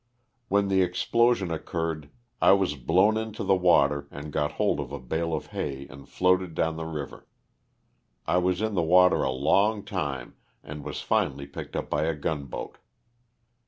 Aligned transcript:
When 0.47 0.67
the 0.67 0.81
explosion 0.81 1.51
occurred 1.51 2.09
I 2.41 2.53
was 2.53 2.73
blown 2.73 3.17
into 3.17 3.43
the 3.43 3.53
water 3.55 4.07
and 4.09 4.33
got 4.33 4.53
hold 4.53 4.79
of 4.79 4.91
a 4.91 4.97
bale 4.99 5.31
of 5.31 5.45
hay 5.53 5.85
and 5.89 6.09
floated 6.09 6.55
down 6.55 6.75
the 6.75 6.85
river. 6.87 7.27
I 8.25 8.39
was 8.39 8.63
in 8.63 8.73
the 8.73 8.81
water 8.81 9.21
a 9.21 9.29
long 9.29 9.85
time, 9.85 10.33
and 10.63 10.83
was 10.83 11.01
finally 11.03 11.45
picked 11.45 11.75
up 11.75 11.87
by 11.91 12.05
a 12.05 12.15
gunboat. 12.15 12.79